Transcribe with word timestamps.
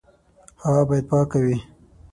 هوا 0.63 0.81
باید 0.89 1.05
پاکه 1.11 1.39
وي. 1.45 1.57